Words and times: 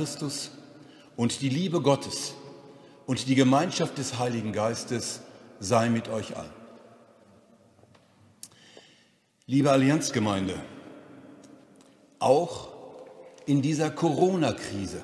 Christus 0.00 0.50
und 1.14 1.42
die 1.42 1.50
Liebe 1.50 1.82
Gottes 1.82 2.32
und 3.04 3.28
die 3.28 3.34
Gemeinschaft 3.34 3.98
des 3.98 4.18
Heiligen 4.18 4.50
Geistes 4.50 5.20
sei 5.58 5.90
mit 5.90 6.08
euch 6.08 6.38
allen. 6.38 6.54
Liebe 9.44 9.70
Allianzgemeinde, 9.70 10.54
auch 12.18 12.70
in 13.44 13.60
dieser 13.60 13.90
Corona-Krise 13.90 15.02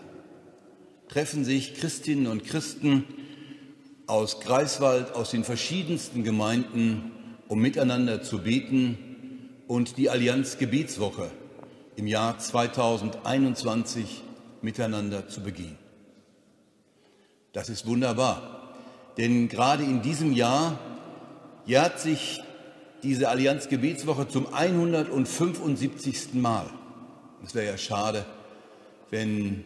treffen 1.09 1.45
sich 1.45 1.75
Christinnen 1.75 2.27
und 2.27 2.47
Christen 2.47 3.05
aus 4.07 4.41
Greifswald, 4.41 5.15
aus 5.15 5.31
den 5.31 5.45
verschiedensten 5.45 6.25
Gemeinden, 6.25 7.13
um 7.49 7.61
miteinander 7.61 8.23
zu 8.23 8.39
beten 8.39 9.51
und 9.69 9.99
die 9.99 10.09
Allianz 10.09 10.57
Gebetswoche 10.57 11.31
im 11.97 12.07
Jahr 12.07 12.39
2021 12.39 14.23
miteinander 14.67 15.29
zu 15.29 15.41
begehen. 15.41 15.79
Das 17.53 17.68
ist 17.68 17.86
wunderbar, 17.86 18.75
denn 19.17 19.49
gerade 19.49 19.85
in 19.85 20.03
diesem 20.03 20.32
Jahr 20.32 20.79
jährt 21.64 22.00
sich 22.00 22.43
diese 23.04 23.29
Allianz 23.29 23.68
Gebetswoche 23.68 24.26
zum 24.26 24.53
175. 24.53 26.35
Mal. 26.35 26.67
Es 27.45 27.54
wäre 27.54 27.67
ja 27.67 27.79
schade, 27.79 28.26
wenn 29.11 29.64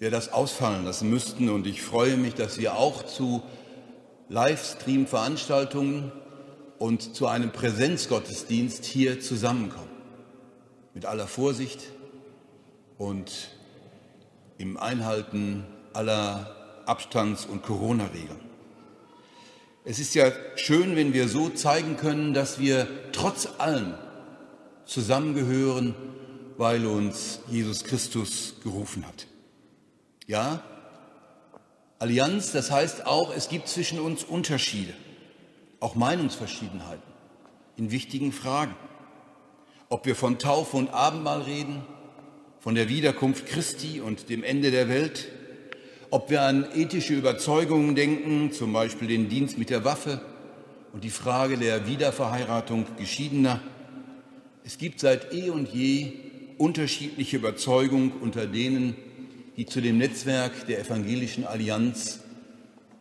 wir 0.00 0.10
das 0.10 0.32
ausfallen 0.32 0.84
lassen 0.84 1.08
müssten. 1.08 1.48
Und 1.48 1.68
ich 1.68 1.80
freue 1.80 2.16
mich, 2.16 2.34
dass 2.34 2.58
wir 2.58 2.76
auch 2.76 3.06
zu 3.06 3.42
Livestream-Veranstaltungen 4.30 6.10
und 6.78 7.14
zu 7.14 7.28
einem 7.28 7.52
Präsenzgottesdienst 7.52 8.84
hier 8.84 9.20
zusammenkommen. 9.20 9.94
Mit 10.92 11.06
aller 11.06 11.28
Vorsicht 11.28 11.80
und 12.98 13.53
im 14.58 14.76
Einhalten 14.76 15.64
aller 15.92 16.82
Abstands- 16.86 17.46
und 17.46 17.62
Corona-Regeln. 17.62 18.40
Es 19.84 19.98
ist 19.98 20.14
ja 20.14 20.32
schön, 20.56 20.96
wenn 20.96 21.12
wir 21.12 21.28
so 21.28 21.50
zeigen 21.50 21.96
können, 21.96 22.32
dass 22.32 22.58
wir 22.58 22.88
trotz 23.12 23.48
allem 23.58 23.94
zusammengehören, 24.86 25.94
weil 26.56 26.86
uns 26.86 27.40
Jesus 27.50 27.84
Christus 27.84 28.56
gerufen 28.62 29.06
hat. 29.06 29.26
Ja, 30.26 30.62
Allianz, 31.98 32.52
das 32.52 32.70
heißt 32.70 33.06
auch, 33.06 33.34
es 33.34 33.48
gibt 33.48 33.68
zwischen 33.68 34.00
uns 34.00 34.24
Unterschiede, 34.24 34.94
auch 35.80 35.94
Meinungsverschiedenheiten 35.94 37.02
in 37.76 37.90
wichtigen 37.90 38.32
Fragen. 38.32 38.74
Ob 39.88 40.06
wir 40.06 40.16
von 40.16 40.38
Taufe 40.38 40.76
und 40.76 40.92
Abendmahl 40.92 41.42
reden, 41.42 41.82
von 42.64 42.74
der 42.74 42.88
Wiederkunft 42.88 43.44
Christi 43.44 44.00
und 44.00 44.30
dem 44.30 44.42
Ende 44.42 44.70
der 44.70 44.88
Welt, 44.88 45.28
ob 46.08 46.30
wir 46.30 46.40
an 46.40 46.66
ethische 46.74 47.12
Überzeugungen 47.12 47.94
denken, 47.94 48.52
zum 48.52 48.72
Beispiel 48.72 49.06
den 49.06 49.28
Dienst 49.28 49.58
mit 49.58 49.68
der 49.68 49.84
Waffe 49.84 50.22
und 50.94 51.04
die 51.04 51.10
Frage 51.10 51.58
der 51.58 51.86
Wiederverheiratung 51.86 52.86
Geschiedener. 52.96 53.60
Es 54.64 54.78
gibt 54.78 55.00
seit 55.00 55.34
eh 55.34 55.50
und 55.50 55.74
je 55.74 56.14
unterschiedliche 56.56 57.36
Überzeugungen 57.36 58.12
unter 58.12 58.46
denen, 58.46 58.96
die 59.58 59.66
zu 59.66 59.82
dem 59.82 59.98
Netzwerk 59.98 60.66
der 60.66 60.80
Evangelischen 60.80 61.44
Allianz 61.44 62.20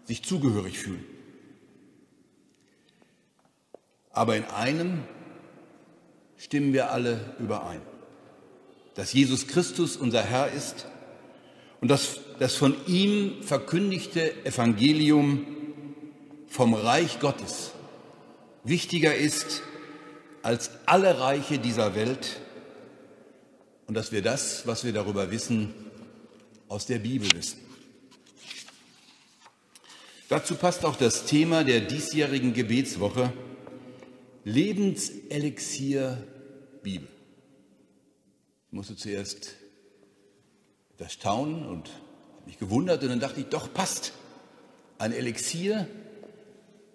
sich 0.04 0.24
zugehörig 0.24 0.78
fühlen. 0.78 1.06
Aber 4.12 4.36
in 4.36 4.44
einem 4.44 5.04
stimmen 6.36 6.74
wir 6.74 6.92
alle 6.92 7.34
überein, 7.40 7.80
dass 8.96 9.14
Jesus 9.14 9.48
Christus 9.48 9.98
unser 9.98 10.24
Herr 10.24 10.52
ist 10.52 10.88
und 11.82 11.90
dass 11.90 12.20
das 12.40 12.56
von 12.56 12.76
ihm 12.88 13.44
verkündigte 13.44 14.46
Evangelium 14.46 15.46
vom 16.48 16.74
Reich 16.74 17.20
Gottes 17.20 17.72
wichtiger 18.64 19.16
ist 19.16 19.62
als 20.42 20.72
alle 20.86 21.20
Reiche 21.20 21.60
dieser 21.60 21.96
Welt 21.96 22.40
und 23.88 23.96
dass 23.96 24.12
wir 24.12 24.22
das, 24.22 24.66
was 24.68 24.84
wir 24.84 24.94
darüber 24.94 25.32
wissen, 25.32 25.74
aus 26.68 26.86
der 26.86 27.00
Bibel 27.00 27.30
wissen. 27.36 27.60
Dazu 30.30 30.56
passt 30.56 30.86
auch 30.86 30.96
das 30.96 31.26
Thema 31.26 31.64
der 31.64 31.82
diesjährigen 31.82 32.54
Gebetswoche 32.54 33.32
Lebenselixier 34.46 36.18
Bibel. 36.82 37.13
Ich 38.74 38.76
musste 38.76 38.96
zuerst 38.96 39.54
das 40.98 41.14
staunen 41.14 41.68
und 41.68 41.92
mich 42.48 42.58
gewundert 42.58 43.04
und 43.04 43.10
dann 43.10 43.20
dachte 43.20 43.42
ich, 43.42 43.46
doch 43.46 43.72
passt. 43.72 44.14
Ein 44.98 45.14
Elixier 45.14 45.88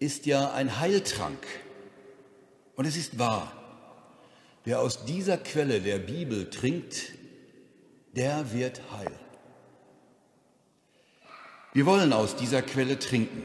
ist 0.01 0.27
ja 0.27 0.51
ein 0.51 0.81
Heiltrank. 0.81 1.39
Und 2.75 2.85
es 2.85 2.97
ist 2.97 3.21
wahr. 3.21 3.53
Wer 4.65 4.81
aus 4.81 5.05
dieser 5.05 5.39
Quelle 5.39 5.81
der 5.81 6.01
Bibel 6.01 6.51
trinkt, 6.51 7.13
der 8.17 8.53
wird 8.53 8.81
heil. 8.91 9.13
Wir 11.75 11.87
wollen 11.87 12.13
aus 12.13 12.35
dieser 12.35 12.63
Quelle 12.63 12.99
trinken. 12.99 13.45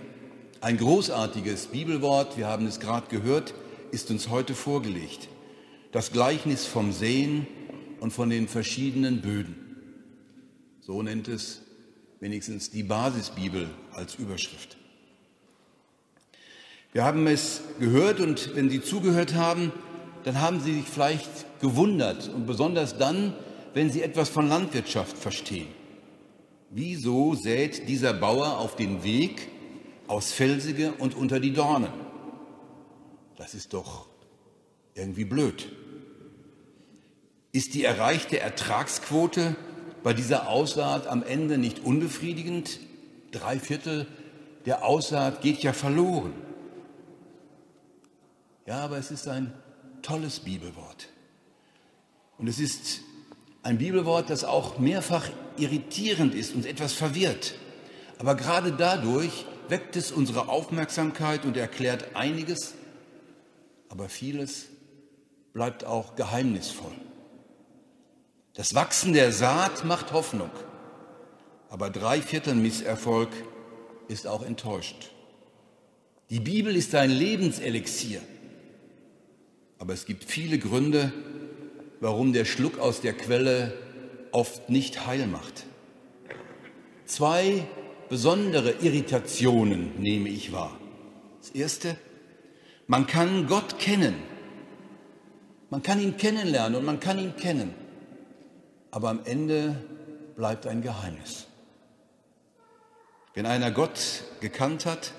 Ein 0.60 0.78
großartiges 0.78 1.68
Bibelwort, 1.68 2.36
wir 2.36 2.48
haben 2.48 2.66
es 2.66 2.80
gerade 2.80 3.10
gehört, 3.10 3.54
ist 3.92 4.10
uns 4.10 4.30
heute 4.30 4.56
vorgelegt. 4.56 5.30
Das 5.92 6.12
Gleichnis 6.12 6.66
vom 6.66 6.94
Sehen 6.94 7.46
und 8.04 8.12
von 8.12 8.30
den 8.30 8.50
verschiedenen 8.50 9.22
Böden. 9.22 9.56
So 10.82 11.02
nennt 11.02 11.30
es 11.30 11.62
wenigstens 12.20 12.70
die 12.70 12.84
Basisbibel 12.84 13.70
als 13.94 14.16
Überschrift. 14.16 14.76
Wir 16.92 17.06
haben 17.06 17.26
es 17.28 17.62
gehört 17.80 18.20
und 18.20 18.58
wenn 18.58 18.70
Sie 18.70 18.82
zugehört 18.82 19.36
haben, 19.36 19.72
dann 20.26 20.42
haben 20.42 20.60
Sie 20.60 20.74
sich 20.74 20.84
vielleicht 20.84 21.30
gewundert 21.62 22.28
und 22.28 22.46
besonders 22.46 22.98
dann, 22.98 23.38
wenn 23.74 23.90
Sie 23.90 24.02
etwas 24.02 24.28
von 24.28 24.50
Landwirtschaft 24.50 25.18
verstehen. 25.18 25.70
Wieso 26.72 27.36
sät 27.36 27.88
dieser 27.88 28.12
Bauer 28.12 28.58
auf 28.58 28.76
den 28.76 29.06
Weg 29.06 29.48
aus 30.08 30.34
Felsige 30.34 30.92
und 31.00 31.16
unter 31.16 31.40
die 31.40 31.54
Dornen? 31.54 31.94
Das 33.38 33.54
ist 33.54 33.74
doch 33.74 34.08
irgendwie 34.94 35.24
blöd. 35.24 35.72
Ist 37.54 37.76
die 37.76 37.84
erreichte 37.84 38.40
Ertragsquote 38.40 39.56
bei 40.02 40.14
dieser 40.14 40.50
Aussaat 40.50 41.06
am 41.06 41.22
Ende 41.22 41.60
nicht 41.60 41.86
unbefriedigend? 41.86 42.80
Drei 43.32 43.60
Viertel 43.60 44.08
der 44.66 44.84
Aussaat 44.84 45.42
geht 45.42 45.62
ja 45.62 45.72
verloren. 45.72 46.34
Ja, 48.66 48.80
aber 48.80 48.98
es 48.98 49.12
ist 49.12 49.28
ein 49.28 49.54
tolles 50.02 50.40
Bibelwort. 50.40 51.10
Und 52.40 52.48
es 52.48 52.58
ist 52.58 53.02
ein 53.62 53.78
Bibelwort, 53.78 54.32
das 54.32 54.44
auch 54.44 54.80
mehrfach 54.80 55.30
irritierend 55.56 56.34
ist 56.34 56.56
und 56.56 56.66
etwas 56.66 56.94
verwirrt. 56.94 57.54
Aber 58.18 58.34
gerade 58.34 58.72
dadurch 58.72 59.46
weckt 59.70 59.96
es 59.96 60.12
unsere 60.12 60.50
Aufmerksamkeit 60.50 61.46
und 61.46 61.56
erklärt 61.56 62.16
einiges, 62.16 62.74
aber 63.90 64.10
vieles 64.10 64.70
bleibt 65.54 65.86
auch 65.86 66.16
geheimnisvoll. 66.16 66.94
Das 68.56 68.76
Wachsen 68.76 69.14
der 69.14 69.32
Saat 69.32 69.84
macht 69.84 70.14
Hoffnung, 70.14 70.52
aber 71.70 71.90
drei 71.90 72.22
Viertel 72.22 72.54
Misserfolg 72.54 73.30
ist 74.08 74.28
auch 74.28 74.46
enttäuscht. 74.46 75.10
Die 76.30 76.40
Bibel 76.40 76.76
ist 76.76 76.94
ein 76.94 77.10
Lebenselixier, 77.10 78.22
aber 79.80 79.94
es 79.94 80.06
gibt 80.06 80.26
viele 80.26 80.60
Gründe, 80.60 81.12
warum 82.00 82.32
der 82.32 82.46
Schluck 82.46 82.78
aus 82.78 83.02
der 83.02 83.14
Quelle 83.14 83.74
oft 84.32 84.70
nicht 84.70 85.08
heil 85.08 85.26
macht. 85.26 85.66
Zwei 87.06 87.66
besondere 88.08 88.76
Irritationen 88.82 90.00
nehme 90.00 90.30
ich 90.30 90.52
wahr. 90.52 90.78
Das 91.40 91.50
erste, 91.50 91.98
man 92.86 93.08
kann 93.08 93.48
Gott 93.48 93.80
kennen. 93.80 94.14
Man 95.72 95.82
kann 95.82 96.00
ihn 96.00 96.18
kennenlernen 96.18 96.78
und 96.78 96.86
man 96.86 97.00
kann 97.00 97.18
ihn 97.18 97.36
kennen. 97.36 97.83
Aber 98.94 99.10
am 99.10 99.22
Ende 99.26 99.76
bleibt 100.36 100.68
ein 100.68 100.84
Geheimnis. 100.84 101.48
Wenn 103.34 103.48
einer 103.48 103.72
Gott 103.72 104.24
gekannt 104.40 104.86
hat, 104.86 105.14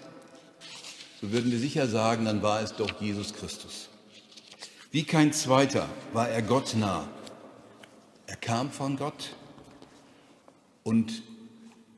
so 1.20 1.32
würden 1.32 1.50
wir 1.50 1.58
sicher 1.58 1.88
sagen, 1.88 2.24
dann 2.24 2.40
war 2.40 2.62
es 2.62 2.76
doch 2.76 3.00
Jesus 3.00 3.34
Christus. 3.34 3.88
Wie 4.92 5.02
kein 5.02 5.32
zweiter 5.32 5.88
war 6.12 6.28
er 6.28 6.40
Gott 6.42 6.76
nah. 6.76 7.08
Er 8.28 8.36
kam 8.36 8.70
von 8.70 8.96
Gott 8.96 9.34
und 10.84 11.24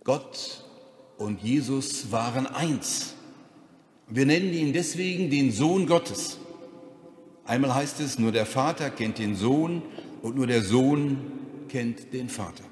Gott 0.02 0.64
und 1.19 1.43
Jesus 1.43 2.11
waren 2.11 2.46
eins. 2.46 3.12
Wir 4.08 4.25
nennen 4.25 4.55
ihn 4.55 4.72
deswegen 4.72 5.29
den 5.29 5.52
Sohn 5.52 5.87
Gottes. 5.87 6.38
Einmal 7.44 7.75
heißt 7.75 8.00
es, 8.00 8.19
nur 8.19 8.32
der 8.32 8.46
Vater 8.46 8.88
kennt 8.88 9.19
den 9.19 9.37
Sohn 9.37 9.82
und 10.22 10.37
nur 10.37 10.46
der 10.46 10.62
Sohn 10.62 11.45
kennt 11.68 12.12
den 12.12 12.28
Vater. 12.28 12.64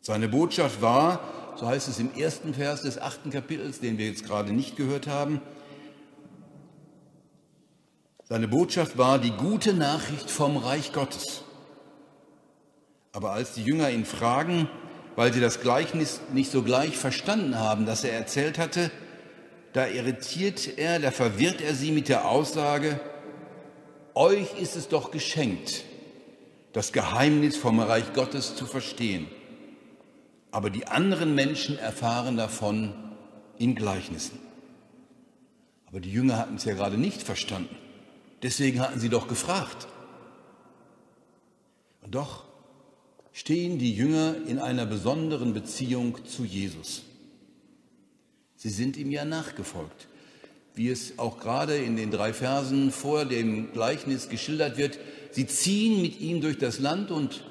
Seine 0.00 0.28
Botschaft 0.28 0.80
war, 0.80 1.54
so 1.56 1.66
heißt 1.66 1.88
es 1.88 1.98
im 1.98 2.14
ersten 2.14 2.54
Vers 2.54 2.82
des 2.82 3.00
achten 3.00 3.30
Kapitels, 3.30 3.80
den 3.80 3.98
wir 3.98 4.06
jetzt 4.06 4.24
gerade 4.24 4.52
nicht 4.52 4.76
gehört 4.76 5.06
haben, 5.06 5.40
seine 8.28 8.46
Botschaft 8.46 8.98
war 8.98 9.18
die 9.18 9.30
gute 9.30 9.72
Nachricht 9.72 10.30
vom 10.30 10.58
Reich 10.58 10.92
Gottes. 10.92 11.44
Aber 13.12 13.32
als 13.32 13.54
die 13.54 13.62
Jünger 13.62 13.88
ihn 13.88 14.04
fragen, 14.04 14.68
weil 15.16 15.32
sie 15.32 15.40
das 15.40 15.62
Gleichnis 15.62 16.20
nicht 16.34 16.50
so 16.50 16.62
gleich 16.62 16.98
verstanden 16.98 17.58
haben, 17.58 17.86
das 17.86 18.04
er 18.04 18.12
erzählt 18.12 18.58
hatte, 18.58 18.90
da 19.72 19.86
irritiert 19.86 20.78
er, 20.78 20.98
da 20.98 21.10
verwirrt 21.10 21.62
er 21.62 21.74
sie 21.74 21.90
mit 21.90 22.10
der 22.10 22.28
Aussage, 22.28 23.00
euch 24.14 24.60
ist 24.60 24.76
es 24.76 24.88
doch 24.88 25.10
geschenkt, 25.10 25.84
das 26.78 26.92
Geheimnis 26.92 27.56
vom 27.56 27.80
Reich 27.80 28.12
Gottes 28.12 28.54
zu 28.54 28.64
verstehen. 28.64 29.26
Aber 30.52 30.70
die 30.70 30.86
anderen 30.86 31.34
Menschen 31.34 31.76
erfahren 31.76 32.36
davon 32.36 32.94
in 33.58 33.74
Gleichnissen. 33.74 34.38
Aber 35.86 35.98
die 35.98 36.12
Jünger 36.12 36.38
hatten 36.38 36.54
es 36.54 36.64
ja 36.66 36.74
gerade 36.74 36.96
nicht 36.96 37.20
verstanden. 37.20 37.74
Deswegen 38.44 38.78
hatten 38.78 39.00
sie 39.00 39.08
doch 39.08 39.26
gefragt. 39.26 39.88
Und 42.02 42.14
doch 42.14 42.44
stehen 43.32 43.80
die 43.80 43.92
Jünger 43.92 44.36
in 44.46 44.60
einer 44.60 44.86
besonderen 44.86 45.54
Beziehung 45.54 46.24
zu 46.26 46.44
Jesus. 46.44 47.02
Sie 48.54 48.70
sind 48.70 48.96
ihm 48.96 49.10
ja 49.10 49.24
nachgefolgt. 49.24 50.06
Wie 50.78 50.90
es 50.90 51.18
auch 51.18 51.40
gerade 51.40 51.76
in 51.76 51.96
den 51.96 52.12
drei 52.12 52.32
Versen 52.32 52.92
vor 52.92 53.24
dem 53.24 53.72
Gleichnis 53.72 54.28
geschildert 54.28 54.78
wird, 54.78 54.96
sie 55.32 55.44
ziehen 55.48 56.00
mit 56.00 56.20
ihm 56.20 56.40
durch 56.40 56.56
das 56.56 56.78
Land 56.78 57.10
und 57.10 57.42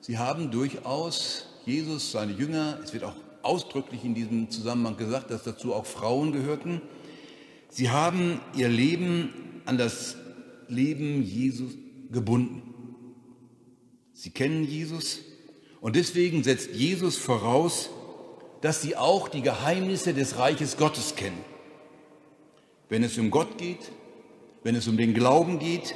sie 0.00 0.16
haben 0.16 0.50
durchaus 0.50 1.44
Jesus, 1.66 2.12
seine 2.12 2.32
Jünger, 2.32 2.78
es 2.82 2.94
wird 2.94 3.04
auch 3.04 3.16
ausdrücklich 3.42 4.06
in 4.06 4.14
diesem 4.14 4.48
Zusammenhang 4.48 4.96
gesagt, 4.96 5.30
dass 5.30 5.42
dazu 5.42 5.74
auch 5.74 5.84
Frauen 5.84 6.32
gehörten, 6.32 6.80
sie 7.68 7.90
haben 7.90 8.40
ihr 8.56 8.70
Leben 8.70 9.60
an 9.66 9.76
das 9.76 10.16
Leben 10.66 11.22
Jesus 11.22 11.72
gebunden. 12.10 12.62
Sie 14.14 14.30
kennen 14.30 14.64
Jesus 14.64 15.18
und 15.82 15.94
deswegen 15.94 16.42
setzt 16.42 16.70
Jesus 16.70 17.18
voraus, 17.18 17.90
dass 18.62 18.80
sie 18.80 18.96
auch 18.96 19.28
die 19.28 19.42
Geheimnisse 19.42 20.14
des 20.14 20.38
Reiches 20.38 20.78
Gottes 20.78 21.16
kennen. 21.16 21.49
Wenn 22.90 23.04
es 23.04 23.16
um 23.18 23.30
Gott 23.30 23.56
geht, 23.56 23.92
wenn 24.64 24.74
es 24.74 24.88
um 24.88 24.96
den 24.96 25.14
Glauben 25.14 25.60
geht, 25.60 25.94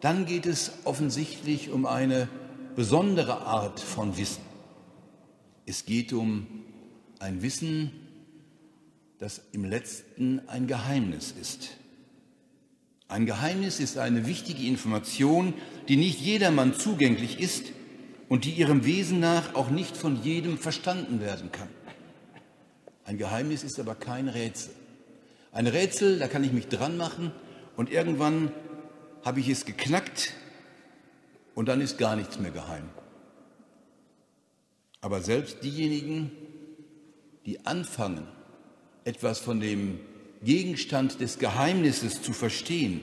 dann 0.00 0.26
geht 0.26 0.46
es 0.46 0.72
offensichtlich 0.84 1.70
um 1.70 1.86
eine 1.86 2.28
besondere 2.76 3.40
Art 3.46 3.80
von 3.80 4.16
Wissen. 4.16 4.42
Es 5.66 5.86
geht 5.86 6.12
um 6.12 6.46
ein 7.18 7.42
Wissen, 7.42 7.92
das 9.18 9.40
im 9.52 9.64
letzten 9.64 10.46
ein 10.48 10.66
Geheimnis 10.66 11.34
ist. 11.38 11.70
Ein 13.08 13.24
Geheimnis 13.24 13.80
ist 13.80 13.96
eine 13.96 14.26
wichtige 14.26 14.66
Information, 14.66 15.54
die 15.88 15.96
nicht 15.96 16.20
jedermann 16.20 16.74
zugänglich 16.74 17.40
ist 17.40 17.72
und 18.28 18.44
die 18.44 18.52
ihrem 18.52 18.84
Wesen 18.84 19.18
nach 19.18 19.54
auch 19.54 19.70
nicht 19.70 19.96
von 19.96 20.22
jedem 20.22 20.58
verstanden 20.58 21.20
werden 21.20 21.50
kann. 21.50 21.68
Ein 23.04 23.16
Geheimnis 23.16 23.64
ist 23.64 23.80
aber 23.80 23.94
kein 23.94 24.28
Rätsel. 24.28 24.74
Ein 25.52 25.66
Rätsel, 25.66 26.18
da 26.18 26.28
kann 26.28 26.44
ich 26.44 26.52
mich 26.52 26.68
dran 26.68 26.96
machen 26.96 27.32
und 27.76 27.90
irgendwann 27.90 28.52
habe 29.24 29.40
ich 29.40 29.48
es 29.48 29.64
geknackt 29.64 30.32
und 31.54 31.68
dann 31.68 31.80
ist 31.80 31.98
gar 31.98 32.16
nichts 32.16 32.38
mehr 32.38 32.52
geheim. 32.52 32.88
Aber 35.00 35.20
selbst 35.20 35.64
diejenigen, 35.64 36.30
die 37.46 37.66
anfangen, 37.66 38.26
etwas 39.04 39.38
von 39.40 39.60
dem 39.60 39.98
Gegenstand 40.42 41.20
des 41.20 41.38
Geheimnisses 41.38 42.22
zu 42.22 42.32
verstehen, 42.32 43.00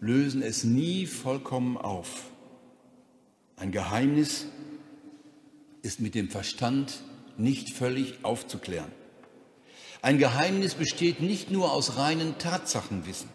lösen 0.00 0.42
es 0.42 0.64
nie 0.64 1.06
vollkommen 1.06 1.76
auf. 1.76 2.30
Ein 3.56 3.72
Geheimnis 3.72 4.46
ist 5.82 6.00
mit 6.00 6.14
dem 6.14 6.30
Verstand 6.30 7.02
nicht 7.36 7.72
völlig 7.72 8.24
aufzuklären. 8.24 8.92
Ein 10.00 10.18
Geheimnis 10.18 10.74
besteht 10.74 11.20
nicht 11.20 11.50
nur 11.50 11.72
aus 11.72 11.96
reinen 11.96 12.38
Tatsachenwissen. 12.38 13.28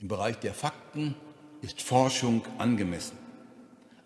Im 0.00 0.08
Bereich 0.08 0.38
der 0.38 0.52
Fakten 0.52 1.14
ist 1.62 1.80
Forschung 1.80 2.42
angemessen. 2.58 3.16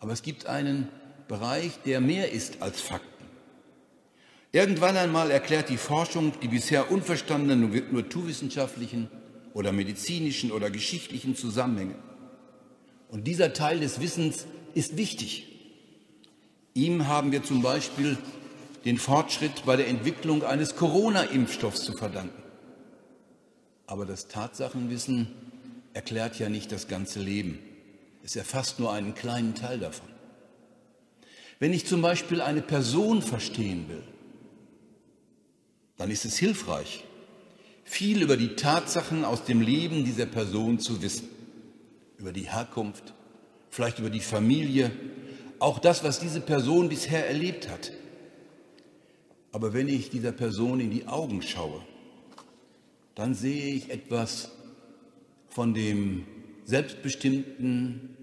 Aber 0.00 0.12
es 0.12 0.23
gibt 0.23 0.47
einen 0.47 0.88
Bereich, 1.26 1.73
der 1.85 2.00
mehr 2.00 2.31
ist 2.31 2.62
als 2.62 2.81
Fakten. 2.81 3.25
Irgendwann 4.53 4.97
einmal 4.97 5.31
erklärt 5.31 5.69
die 5.69 5.76
Forschung 5.76 6.32
die 6.41 6.49
bisher 6.49 6.91
unverstandenen 6.91 7.93
naturwissenschaftlichen 7.93 9.11
oder 9.55 9.73
medizinischen 9.73 10.53
oder 10.53 10.70
geschichtlichen 10.70 11.35
Zusammenhänge. 11.35 11.97
Und 13.09 13.25
dieser 13.26 13.53
Teil 13.53 13.81
des 13.81 14.00
Wissens 14.00 14.47
ist 14.75 14.97
wichtig. 14.97 15.49
Ihm 16.75 17.09
haben 17.09 17.32
wir 17.32 17.43
zum 17.43 17.61
Beispiel 17.61 18.17
den 18.85 18.99
Fortschritt 18.99 19.65
bei 19.67 19.77
der 19.77 19.89
Entwicklung 19.89 20.45
eines 20.45 20.77
Corona-Impfstoffs 20.77 21.83
zu 21.85 21.93
verdanken. 21.93 22.43
Aber 23.87 24.07
das 24.07 24.29
Tatsachenwissen 24.29 25.29
erklärt 25.95 26.39
ja 26.39 26.49
nicht 26.49 26.71
das 26.71 26.89
ganze 26.89 27.21
Leben. 27.21 27.59
Es 28.23 28.37
erfasst 28.37 28.79
nur 28.79 28.93
einen 28.93 29.15
kleinen 29.15 29.55
Teil 29.55 29.79
davon. 29.79 30.09
Wenn 31.59 31.73
ich 31.73 31.87
zum 31.87 32.03
Beispiel 32.03 32.41
eine 32.41 32.63
Person 32.63 33.23
verstehen 33.23 33.89
will, 33.89 34.03
dann 35.97 36.11
ist 36.11 36.25
es 36.25 36.37
hilfreich, 36.37 37.05
viel 37.85 38.23
über 38.23 38.37
die 38.37 38.55
Tatsachen 38.55 39.25
aus 39.25 39.45
dem 39.45 39.61
Leben 39.61 40.05
dieser 40.05 40.27
Person 40.27 40.79
zu 40.79 41.03
wissen, 41.03 41.29
über 42.19 42.33
die 42.33 42.51
Herkunft, 42.51 43.15
vielleicht 43.71 43.99
über 43.99 44.11
die 44.11 44.21
Familie, 44.21 44.93
auch 45.59 45.79
das, 45.79 46.05
was 46.05 46.21
diese 46.21 46.41
Person 46.41 46.89
bisher 46.89 47.27
erlebt 47.27 47.69
hat. 47.69 47.91
Aber 49.58 49.72
wenn 49.72 49.88
ich 49.88 50.08
dieser 50.08 50.31
Person 50.31 50.78
in 50.78 50.93
die 50.93 51.08
Augen 51.08 51.43
schaue, 51.43 51.82
dann 53.16 53.34
sehe 53.34 53.75
ich 53.75 53.90
etwas 53.90 54.52
von 55.49 55.75
dem 55.75 56.26
selbstbestimmten 56.64 58.16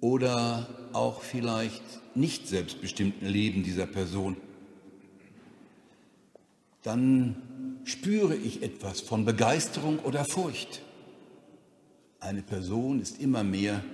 oder 0.00 0.88
auch 0.94 1.20
vielleicht 1.20 1.82
nicht 2.14 2.48
selbstbestimmten 2.48 3.28
Leben 3.28 3.64
dieser 3.64 3.84
Person. 3.84 4.38
Dann 6.82 7.36
spüre 7.84 8.34
ich 8.34 8.62
etwas 8.62 9.02
von 9.02 9.26
Begeisterung 9.26 9.98
oder 9.98 10.24
Furcht. 10.24 10.80
Eine 12.18 12.40
Person 12.40 12.98
ist 12.98 13.20
immer 13.20 13.44
mehr 13.44 13.84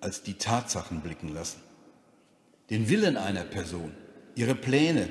als 0.00 0.22
die 0.22 0.34
Tatsachen 0.34 1.00
blicken 1.00 1.34
lassen. 1.34 1.58
Den 2.70 2.88
Willen 2.88 3.16
einer 3.16 3.42
Person, 3.42 3.90
ihre 4.36 4.54
Pläne 4.54 5.08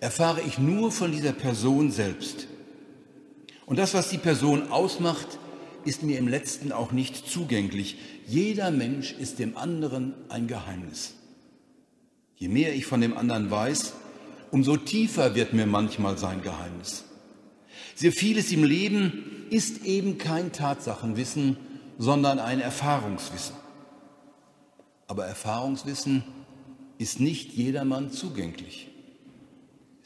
erfahre 0.00 0.40
ich 0.42 0.58
nur 0.58 0.92
von 0.92 1.12
dieser 1.12 1.32
Person 1.32 1.90
selbst. 1.90 2.48
Und 3.64 3.78
das, 3.78 3.94
was 3.94 4.08
die 4.08 4.18
Person 4.18 4.70
ausmacht, 4.70 5.38
ist 5.84 6.02
mir 6.02 6.18
im 6.18 6.28
letzten 6.28 6.72
auch 6.72 6.92
nicht 6.92 7.28
zugänglich. 7.28 7.96
Jeder 8.26 8.70
Mensch 8.70 9.12
ist 9.12 9.38
dem 9.38 9.56
anderen 9.56 10.14
ein 10.28 10.46
Geheimnis. 10.46 11.14
Je 12.36 12.48
mehr 12.48 12.74
ich 12.74 12.86
von 12.86 13.00
dem 13.00 13.16
anderen 13.16 13.50
weiß, 13.50 13.94
umso 14.50 14.76
tiefer 14.76 15.34
wird 15.34 15.52
mir 15.52 15.66
manchmal 15.66 16.18
sein 16.18 16.42
Geheimnis. 16.42 17.04
Sehr 17.94 18.12
vieles 18.12 18.52
im 18.52 18.62
Leben 18.62 19.46
ist 19.50 19.84
eben 19.84 20.18
kein 20.18 20.52
Tatsachenwissen, 20.52 21.56
sondern 21.98 22.38
ein 22.38 22.60
Erfahrungswissen. 22.60 23.56
Aber 25.06 25.24
Erfahrungswissen 25.24 26.24
ist 26.98 27.20
nicht 27.20 27.52
jedermann 27.52 28.10
zugänglich. 28.10 28.88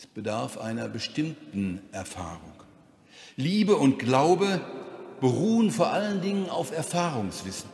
Es 0.00 0.07
bedarf 0.07 0.57
einer 0.57 0.88
bestimmten 0.88 1.83
Erfahrung. 1.92 2.54
Liebe 3.37 3.76
und 3.76 3.99
Glaube 3.99 4.59
beruhen 5.21 5.71
vor 5.71 5.88
allen 5.88 6.23
Dingen 6.23 6.49
auf 6.49 6.73
Erfahrungswissen. 6.73 7.69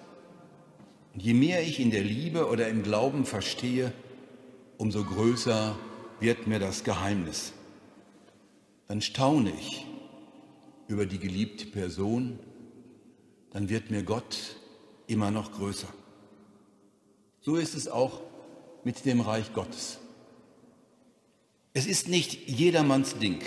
Und 1.14 1.22
je 1.22 1.34
mehr 1.34 1.62
ich 1.62 1.78
in 1.78 1.92
der 1.92 2.02
Liebe 2.02 2.48
oder 2.48 2.66
im 2.66 2.82
Glauben 2.82 3.26
verstehe, 3.26 3.92
umso 4.76 5.04
größer 5.04 5.76
wird 6.18 6.48
mir 6.48 6.58
das 6.58 6.82
Geheimnis. 6.82 7.52
Dann 8.88 9.02
staune 9.02 9.52
ich 9.52 9.86
über 10.88 11.06
die 11.06 11.18
geliebte 11.18 11.66
Person, 11.66 12.40
dann 13.52 13.68
wird 13.68 13.92
mir 13.92 14.02
Gott 14.02 14.56
immer 15.06 15.30
noch 15.30 15.52
größer. 15.52 15.94
So 17.40 17.54
ist 17.54 17.76
es 17.76 17.86
auch 17.86 18.20
mit 18.82 19.04
dem 19.04 19.20
Reich 19.20 19.52
Gottes. 19.52 20.00
Es 21.76 21.84
ist 21.84 22.08
nicht 22.08 22.48
jedermanns 22.48 23.18
Ding. 23.18 23.42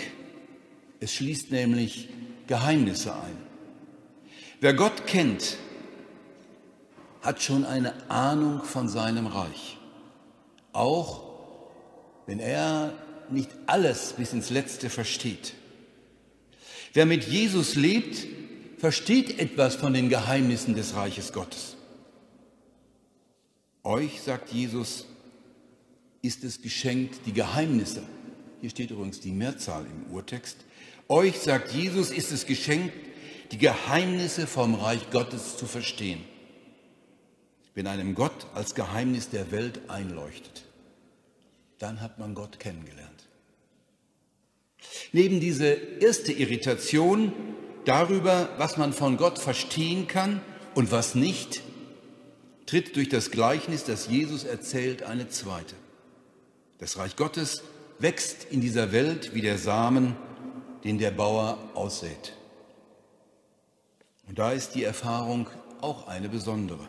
Es 1.00 1.12
schließt 1.12 1.50
nämlich 1.50 2.10
Geheimnisse 2.46 3.12
ein. 3.12 3.36
Wer 4.60 4.72
Gott 4.72 5.08
kennt, 5.08 5.56
hat 7.22 7.42
schon 7.42 7.64
eine 7.64 8.08
Ahnung 8.08 8.62
von 8.62 8.88
seinem 8.88 9.26
Reich. 9.26 9.78
auch 10.72 11.24
wenn 12.26 12.38
er 12.38 12.92
nicht 13.30 13.50
alles 13.66 14.12
bis 14.12 14.32
ins 14.32 14.50
Letzte 14.50 14.90
versteht. 14.90 15.54
Wer 16.92 17.06
mit 17.06 17.24
Jesus 17.24 17.74
lebt, 17.74 18.28
versteht 18.78 19.40
etwas 19.40 19.74
von 19.74 19.92
den 19.92 20.08
Geheimnissen 20.08 20.76
des 20.76 20.94
Reiches 20.94 21.32
Gottes. 21.32 21.74
Euch, 23.82 24.20
sagt 24.22 24.52
Jesus, 24.52 25.06
ist 26.22 26.44
es 26.44 26.62
geschenkt, 26.62 27.26
die 27.26 27.32
Geheimnisse, 27.32 28.04
hier 28.60 28.70
steht 28.70 28.90
übrigens 28.90 29.20
die 29.20 29.32
Mehrzahl 29.32 29.84
im 29.86 30.12
Urtext, 30.14 30.58
euch, 31.08 31.38
sagt 31.38 31.72
Jesus, 31.72 32.10
ist 32.10 32.30
es 32.30 32.46
geschenkt, 32.46 32.94
die 33.52 33.58
Geheimnisse 33.58 34.46
vom 34.46 34.74
Reich 34.74 35.10
Gottes 35.10 35.56
zu 35.56 35.66
verstehen, 35.66 36.20
wenn 37.74 37.86
einem 37.86 38.14
Gott 38.14 38.46
als 38.54 38.74
Geheimnis 38.74 39.30
der 39.30 39.50
Welt 39.50 39.80
einleuchtet 39.88 40.64
dann 41.80 42.00
hat 42.02 42.18
man 42.18 42.34
Gott 42.34 42.60
kennengelernt. 42.60 43.08
Neben 45.12 45.40
diese 45.40 45.66
erste 45.66 46.32
Irritation 46.32 47.32
darüber, 47.84 48.50
was 48.58 48.76
man 48.76 48.92
von 48.92 49.16
Gott 49.16 49.38
verstehen 49.38 50.06
kann 50.06 50.40
und 50.74 50.92
was 50.92 51.14
nicht, 51.14 51.62
tritt 52.66 52.94
durch 52.94 53.08
das 53.08 53.30
Gleichnis, 53.30 53.84
das 53.84 54.08
Jesus 54.08 54.44
erzählt, 54.44 55.02
eine 55.02 55.28
zweite. 55.28 55.74
Das 56.78 56.98
Reich 56.98 57.16
Gottes 57.16 57.62
wächst 58.00 58.44
in 58.50 58.60
dieser 58.60 58.92
Welt 58.92 59.34
wie 59.34 59.42
der 59.42 59.58
Samen, 59.58 60.16
den 60.84 60.98
der 60.98 61.10
Bauer 61.10 61.58
aussät. 61.74 62.32
Und 64.26 64.38
da 64.38 64.52
ist 64.52 64.74
die 64.74 64.84
Erfahrung 64.84 65.48
auch 65.80 66.08
eine 66.08 66.28
besondere. 66.28 66.88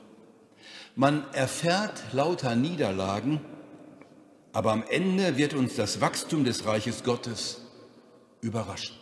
Man 0.96 1.24
erfährt 1.34 2.02
lauter 2.14 2.56
Niederlagen, 2.56 3.42
aber 4.54 4.72
am 4.72 4.84
Ende 4.90 5.38
wird 5.38 5.54
uns 5.54 5.76
das 5.76 6.02
Wachstum 6.02 6.44
des 6.44 6.66
Reiches 6.66 7.04
Gottes 7.04 7.62
überraschen. 8.42 8.96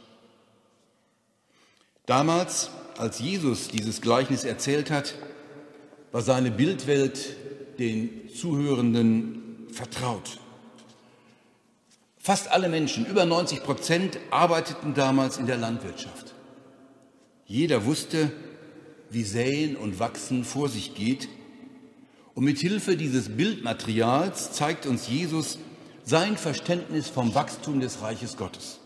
Damals, 2.05 2.69
als 2.97 3.19
Jesus 3.19 3.67
dieses 3.67 4.01
Gleichnis 4.01 4.43
erzählt 4.43 4.89
hat, 4.89 5.15
war 6.11 6.21
seine 6.21 6.49
Bildwelt 6.49 7.35
den 7.77 8.29
Zuhörenden 8.33 9.67
vertraut. 9.71 10.39
Fast 12.21 12.51
alle 12.51 12.67
Menschen, 12.67 13.05
über 13.05 13.25
90 13.25 13.63
Prozent, 13.63 14.19
arbeiteten 14.29 14.93
damals 14.93 15.37
in 15.37 15.47
der 15.47 15.57
Landwirtschaft. 15.57 16.35
Jeder 17.45 17.85
wusste, 17.85 18.31
wie 19.09 19.23
Säen 19.23 19.77
und 19.77 19.99
Wachsen 19.99 20.43
vor 20.43 20.67
sich 20.69 20.93
geht 20.93 21.29
und 22.35 22.43
mit 22.43 22.59
Hilfe 22.59 22.97
dieses 22.97 23.29
Bildmaterials 23.29 24.51
zeigt 24.51 24.85
uns 24.85 25.07
Jesus 25.07 25.59
sein 26.03 26.37
Verständnis 26.37 27.07
vom 27.07 27.33
Wachstum 27.35 27.79
des 27.79 28.01
Reiches 28.01 28.37
Gottes. 28.37 28.79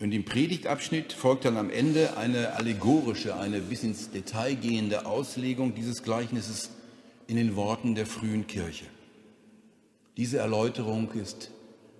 Und 0.00 0.12
im 0.12 0.24
Predigtabschnitt 0.24 1.12
folgt 1.12 1.44
dann 1.44 1.56
am 1.56 1.70
Ende 1.70 2.16
eine 2.16 2.54
allegorische, 2.54 3.36
eine 3.36 3.60
bis 3.60 3.82
ins 3.82 4.10
Detail 4.10 4.54
gehende 4.54 5.06
Auslegung 5.06 5.74
dieses 5.74 6.02
Gleichnisses 6.02 6.70
in 7.26 7.36
den 7.36 7.56
Worten 7.56 7.94
der 7.94 8.06
frühen 8.06 8.46
Kirche. 8.46 8.84
Diese 10.18 10.38
Erläuterung 10.38 11.12
ist 11.12 11.52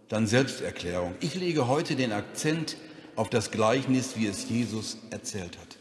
dann 0.09 0.27
Selbsterklärung. 0.27 1.15
Ich 1.21 1.37
lege 1.37 1.69
heute 1.69 1.95
den 1.95 2.11
Akzent 2.11 2.77
auf 3.15 3.31
das 3.31 3.53
Gleichnis, 3.53 4.17
wie 4.17 4.27
es 4.27 4.49
Jesus 4.49 4.99
erzählt 5.11 5.57
hat. 5.57 5.79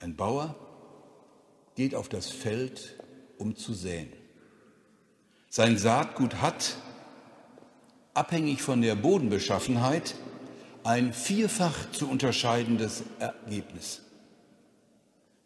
Ein 0.00 0.16
Bauer 0.16 0.54
geht 1.76 1.94
auf 1.94 2.10
das 2.10 2.28
Feld, 2.28 3.02
um 3.38 3.56
zu 3.56 3.72
säen. 3.72 4.12
Sein 5.48 5.78
Saatgut 5.78 6.42
hat, 6.42 6.76
abhängig 8.12 8.60
von 8.60 8.82
der 8.82 8.94
Bodenbeschaffenheit, 8.94 10.14
ein 10.84 11.14
vierfach 11.14 11.90
zu 11.92 12.06
unterscheidendes 12.06 13.02
Ergebnis. 13.18 14.02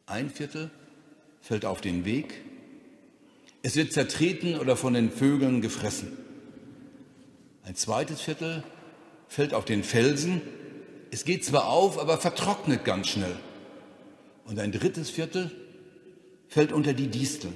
Ein 0.06 0.28
Viertel 0.28 0.72
fällt 1.40 1.64
auf 1.64 1.80
den 1.80 2.04
Weg, 2.04 2.34
es 3.66 3.74
wird 3.74 3.92
zertreten 3.92 4.60
oder 4.60 4.76
von 4.76 4.94
den 4.94 5.10
Vögeln 5.10 5.60
gefressen. 5.60 6.16
Ein 7.64 7.74
zweites 7.74 8.20
Viertel 8.20 8.62
fällt 9.26 9.54
auf 9.54 9.64
den 9.64 9.82
Felsen, 9.82 10.40
es 11.10 11.24
geht 11.24 11.44
zwar 11.44 11.66
auf, 11.66 11.98
aber 11.98 12.18
vertrocknet 12.18 12.84
ganz 12.84 13.08
schnell. 13.08 13.34
Und 14.44 14.60
ein 14.60 14.70
drittes 14.70 15.10
Viertel 15.10 15.50
fällt 16.46 16.70
unter 16.70 16.92
die 16.92 17.08
Disteln. 17.08 17.54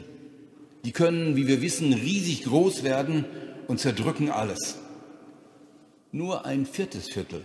Die 0.84 0.90
können, 0.90 1.36
wie 1.36 1.46
wir 1.46 1.62
wissen, 1.62 1.92
riesig 1.92 2.42
groß 2.42 2.82
werden 2.82 3.24
und 3.68 3.78
zerdrücken 3.78 4.30
alles. 4.30 4.78
Nur 6.10 6.44
ein 6.44 6.66
viertes 6.66 7.08
Viertel 7.08 7.44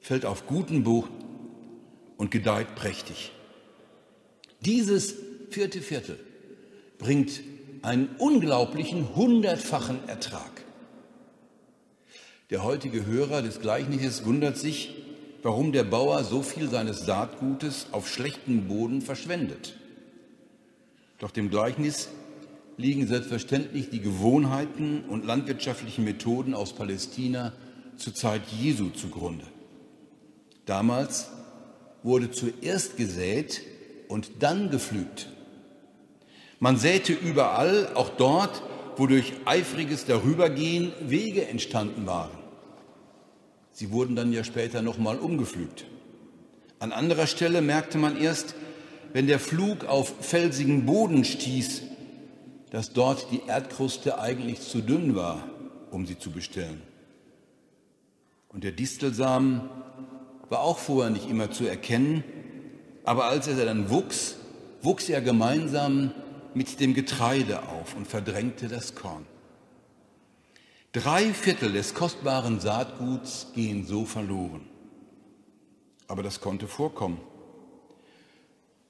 fällt 0.00 0.24
auf 0.24 0.46
guten 0.46 0.84
Boden 0.84 1.12
und 2.16 2.30
gedeiht 2.30 2.76
prächtig. 2.76 3.30
Dieses 4.62 5.16
vierte 5.50 5.82
Viertel 5.82 6.18
bringt 7.02 7.40
einen 7.82 8.08
unglaublichen 8.18 9.14
hundertfachen 9.14 10.08
Ertrag. 10.08 10.50
Der 12.50 12.62
heutige 12.62 13.04
Hörer 13.04 13.42
des 13.42 13.60
Gleichnisses 13.60 14.24
wundert 14.24 14.56
sich, 14.56 14.94
warum 15.42 15.72
der 15.72 15.84
Bauer 15.84 16.22
so 16.22 16.42
viel 16.42 16.70
seines 16.70 17.04
Saatgutes 17.04 17.88
auf 17.92 18.08
schlechten 18.08 18.68
Boden 18.68 19.02
verschwendet. 19.02 19.74
Doch 21.18 21.32
dem 21.32 21.50
Gleichnis 21.50 22.08
liegen 22.76 23.06
selbstverständlich 23.06 23.90
die 23.90 24.00
Gewohnheiten 24.00 25.04
und 25.08 25.24
landwirtschaftlichen 25.24 26.04
Methoden 26.04 26.54
aus 26.54 26.72
Palästina 26.72 27.52
zur 27.96 28.14
Zeit 28.14 28.42
Jesu 28.60 28.90
zugrunde. 28.90 29.44
Damals 30.66 31.30
wurde 32.02 32.30
zuerst 32.30 32.96
gesät 32.96 33.62
und 34.08 34.30
dann 34.40 34.70
gepflügt. 34.70 35.28
Man 36.62 36.76
säte 36.76 37.12
überall, 37.12 37.90
auch 37.94 38.10
dort, 38.10 38.62
wo 38.96 39.08
durch 39.08 39.32
eifriges 39.46 40.04
Darübergehen 40.04 40.92
Wege 41.00 41.48
entstanden 41.48 42.06
waren. 42.06 42.30
Sie 43.72 43.90
wurden 43.90 44.14
dann 44.14 44.32
ja 44.32 44.44
später 44.44 44.80
nochmal 44.80 45.18
umgepflügt. 45.18 45.86
An 46.78 46.92
anderer 46.92 47.26
Stelle 47.26 47.62
merkte 47.62 47.98
man 47.98 48.16
erst, 48.16 48.54
wenn 49.12 49.26
der 49.26 49.40
Flug 49.40 49.86
auf 49.86 50.14
felsigen 50.20 50.86
Boden 50.86 51.24
stieß, 51.24 51.82
dass 52.70 52.92
dort 52.92 53.26
die 53.32 53.42
Erdkruste 53.48 54.20
eigentlich 54.20 54.60
zu 54.60 54.82
dünn 54.82 55.16
war, 55.16 55.42
um 55.90 56.06
sie 56.06 56.16
zu 56.16 56.30
bestellen. 56.30 56.80
Und 58.50 58.62
der 58.62 58.70
Distelsamen 58.70 59.62
war 60.48 60.60
auch 60.60 60.78
vorher 60.78 61.10
nicht 61.10 61.28
immer 61.28 61.50
zu 61.50 61.66
erkennen, 61.66 62.22
aber 63.02 63.24
als 63.24 63.48
er 63.48 63.56
dann 63.64 63.90
wuchs, 63.90 64.36
wuchs 64.80 65.08
er 65.08 65.22
gemeinsam 65.22 66.12
mit 66.54 66.80
dem 66.80 66.94
Getreide 66.94 67.68
auf 67.68 67.94
und 67.94 68.06
verdrängte 68.06 68.68
das 68.68 68.94
Korn. 68.94 69.26
Drei 70.92 71.32
Viertel 71.32 71.72
des 71.72 71.94
kostbaren 71.94 72.60
Saatguts 72.60 73.48
gehen 73.54 73.86
so 73.86 74.04
verloren. 74.04 74.66
Aber 76.06 76.22
das 76.22 76.40
konnte 76.40 76.68
vorkommen. 76.68 77.20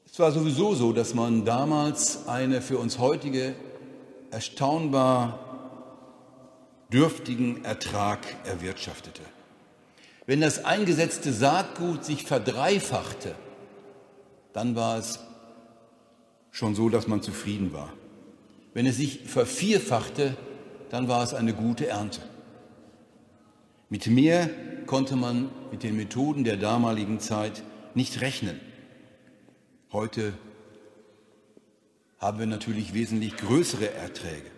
Es 0.05 0.19
war 0.19 0.33
sowieso 0.33 0.75
so, 0.75 0.93
dass 0.93 1.15
man 1.15 1.45
damals 1.45 2.27
eine 2.27 2.61
für 2.61 2.79
uns 2.79 2.99
heutige 2.99 3.55
erstaunbar 4.31 5.39
dürftigen 6.93 7.65
Ertrag 7.65 8.19
erwirtschaftete. 8.45 9.23
Wenn 10.27 10.41
das 10.41 10.65
eingesetzte 10.65 11.33
Saatgut 11.33 12.05
sich 12.05 12.25
verdreifachte, 12.25 13.35
dann 14.53 14.77
war 14.77 14.99
es 14.99 15.21
schon 16.53 16.77
so, 16.77 16.89
dass 16.89 17.09
man 17.09 17.23
zufrieden 17.23 17.73
war. 17.73 17.93
Wenn 18.75 18.87
es 18.87 18.99
sich 18.99 19.21
vervierfachte, 19.27 20.37
dann 20.91 21.09
war 21.09 21.25
es 21.25 21.35
eine 21.35 21.55
gute 21.55 21.89
Ernte. 21.89 22.21
Mit 23.89 24.07
mehr 24.07 24.49
konnte 24.87 25.17
man 25.17 25.51
mit 25.71 25.83
den 25.83 25.97
Methoden 25.97 26.45
der 26.45 26.57
damaligen 26.57 27.19
Zeit 27.19 27.63
nicht 27.95 28.21
rechnen. 28.21 28.61
Heute 29.91 30.35
haben 32.19 32.39
wir 32.39 32.47
natürlich 32.47 32.95
wesentlich 32.95 33.37
größere 33.37 33.93
Erträge. 33.93 34.51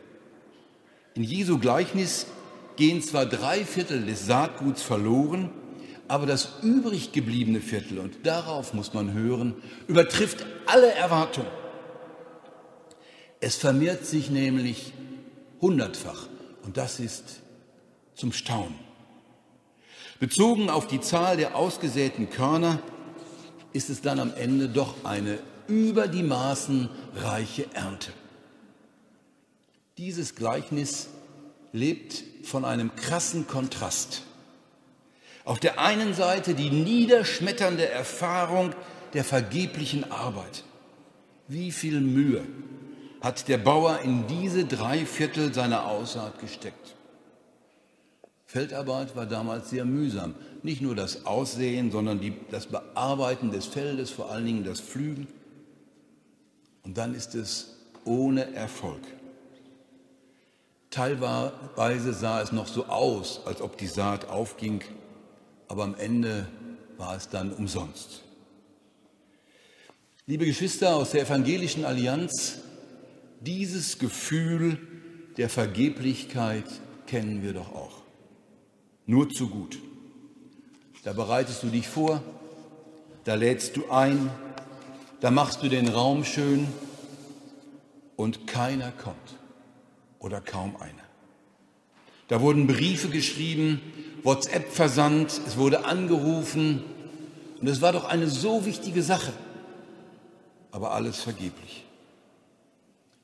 In 1.15 1.23
Jesu 1.23 1.59
Gleichnis 1.59 2.27
gehen 2.77 3.03
zwar 3.03 3.27
drei 3.27 3.65
Viertel 3.65 4.05
des 4.05 4.27
Saatguts 4.27 4.83
verloren, 4.83 5.51
aber 6.09 6.27
das 6.27 6.59
übrig 6.63 7.13
gebliebene 7.13 7.61
Viertel, 7.61 7.99
und 7.99 8.27
darauf 8.27 8.75
muss 8.75 8.93
man 8.95 9.13
hören, 9.13 9.55
übertrifft 9.87 10.45
alle 10.67 10.93
Erwartungen. 10.93 11.64
Es 13.47 13.57
vermehrt 13.57 14.07
sich 14.07 14.31
nämlich 14.31 14.95
hundertfach 15.61 16.29
und 16.63 16.79
das 16.79 16.99
ist 16.99 17.41
zum 18.15 18.33
Staunen. 18.33 18.79
Bezogen 20.19 20.71
auf 20.71 20.87
die 20.87 21.03
Zahl 21.03 21.37
der 21.37 21.55
ausgesäten 21.55 22.31
Körner 22.31 22.81
ist 23.75 23.91
es 23.91 24.01
dann 24.01 24.19
am 24.19 24.33
Ende 24.33 24.71
doch 24.71 25.05
eine 25.05 25.41
über 25.69 26.09
die 26.09 26.23
Maßen 26.23 26.89
reiche 27.17 27.67
Ernte. 27.75 28.15
Dieses 29.99 30.37
Gleichnis 30.37 31.09
lebt 31.71 32.25
von 32.45 32.65
einem 32.65 32.97
krassen 32.97 33.47
Kontrast. 33.47 34.23
Auf 35.45 35.61
der 35.61 35.79
einen 35.79 36.15
Seite 36.15 36.55
die 36.55 36.71
niederschmetternde 36.71 37.91
Erfahrung 37.91 38.75
der 39.13 39.23
vergeblichen 39.23 40.11
Arbeit. 40.11 40.65
Wie 41.47 41.73
viel 41.73 42.01
Mühe 42.01 42.43
hat 43.25 43.49
der 43.49 43.57
Bauer 43.57 44.01
in 44.01 44.27
diese 44.27 44.67
drei 44.67 45.07
Viertel 45.07 45.55
seiner 45.55 45.87
Aussaat 45.87 46.39
gesteckt? 46.41 46.95
Feldarbeit 48.45 49.17
war 49.17 49.25
damals 49.25 49.71
sehr 49.71 49.87
mühsam. 49.87 50.35
Nicht 50.63 50.83
nur 50.83 50.95
das 50.95 51.25
Aussehen, 51.25 51.91
sondern 51.91 52.21
die, 52.21 52.35
das 52.51 52.67
Bearbeiten 52.67 53.51
des 53.51 53.65
Feldes, 53.65 54.11
vor 54.11 54.31
allen 54.31 54.45
Dingen 54.45 54.65
das 54.65 54.81
Pflügen. 54.81 55.27
Und 56.83 56.99
dann 56.99 57.15
ist 57.15 57.35
es 57.35 57.79
ohne 58.05 58.55
Erfolg. 58.55 59.01
Teilweise 60.91 62.13
sah 62.13 62.43
es 62.43 62.53
noch 62.53 62.69
so 62.69 62.85
aus, 62.85 63.41
als 63.47 63.63
ob 63.63 63.79
die 63.79 63.87
Saat 63.87 64.29
aufging, 64.29 64.83
aber 65.67 65.85
am 65.85 65.95
Ende 65.95 66.47
war 66.99 67.17
es 67.17 67.31
dann 67.31 67.55
umsonst. 67.55 68.21
Liebe 70.27 70.45
Geschwister 70.45 70.95
aus 70.95 71.13
der 71.13 71.23
Evangelischen 71.23 71.87
Allianz, 71.87 72.59
dieses 73.45 73.99
Gefühl 73.99 74.79
der 75.37 75.49
Vergeblichkeit 75.49 76.65
kennen 77.07 77.43
wir 77.43 77.53
doch 77.53 77.75
auch. 77.75 78.03
Nur 79.07 79.29
zu 79.31 79.49
gut. 79.49 79.79
Da 81.05 81.13
bereitest 81.13 81.63
du 81.63 81.67
dich 81.69 81.87
vor, 81.87 82.23
da 83.25 83.35
lädst 83.35 83.77
du 83.77 83.91
ein, 83.91 84.31
da 85.21 85.31
machst 85.31 85.63
du 85.63 85.69
den 85.69 85.89
Raum 85.89 86.25
schön 86.25 86.67
und 88.17 88.47
keiner 88.47 88.93
kommt 88.93 89.39
oder 90.19 90.41
kaum 90.41 90.77
einer. 90.77 91.05
Da 92.29 92.41
wurden 92.41 92.67
Briefe 92.67 93.09
geschrieben, 93.09 93.81
WhatsApp 94.23 94.73
versandt, 94.73 95.41
es 95.47 95.59
wurde 95.59 95.85
angerufen 95.85 96.83
und 97.61 97.69
es 97.69 97.83
war 97.83 97.93
doch 97.93 98.07
eine 98.07 98.29
so 98.29 98.65
wichtige 98.65 99.03
Sache, 99.03 99.33
aber 100.71 100.93
alles 100.93 101.21
vergeblich. 101.21 101.85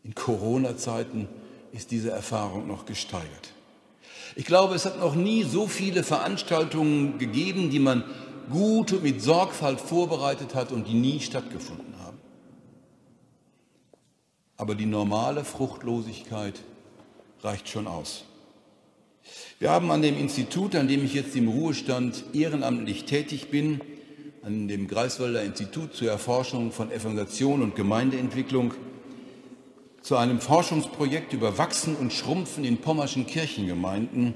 In 0.03 0.15
Corona-Zeiten 0.15 1.29
ist 1.73 1.91
diese 1.91 2.11
Erfahrung 2.11 2.67
noch 2.67 2.87
gesteigert. 2.87 3.53
Ich 4.37 4.45
glaube, 4.45 4.75
es 4.75 4.85
hat 4.85 4.99
noch 5.01 5.15
nie 5.15 5.43
so 5.43 5.67
viele 5.67 6.03
Veranstaltungen 6.03 7.19
gegeben, 7.19 7.71
die 7.71 7.81
man 7.81 8.05
gut 8.51 8.93
und 8.93 9.03
mit 9.03 9.23
Sorgfalt 9.23 9.81
vorbereitet 9.81 10.55
hat 10.55 10.73
und 10.73 10.87
die 10.87 10.95
nie 10.95 11.21
stattgefunden 11.21 11.95
haben. 11.99 12.19
Aber 14.57 14.75
die 14.75 14.87
normale 14.87 15.45
Fruchtlosigkeit 15.45 16.61
reicht 17.43 17.69
schon 17.69 17.87
aus. 17.87 18.25
Wir 19.59 19.71
haben 19.71 19.91
an 19.91 20.03
dem 20.03 20.19
Institut, 20.19 20.75
an 20.75 20.89
dem 20.89 21.05
ich 21.05 21.15
jetzt 21.15 21.37
im 21.37 21.49
Ruhestand 21.49 22.25
ehrenamtlich 22.33 23.05
tätig 23.05 23.51
bin, 23.51 23.81
an 24.43 24.69
dem 24.69 24.89
Greifswalder 24.89 25.43
Institut 25.43 25.95
zur 25.95 26.09
Erforschung 26.09 26.73
von 26.73 26.91
Evangelisation 26.91 27.63
und 27.63 27.77
Gemeindeentwicklung, 27.77 28.75
zu 30.03 30.17
einem 30.17 30.41
Forschungsprojekt 30.41 31.33
über 31.33 31.59
Wachsen 31.59 31.97
und 31.97 32.13
Schrumpfen 32.13 32.65
in 32.65 32.79
pommerschen 32.79 33.27
Kirchengemeinden 33.27 34.35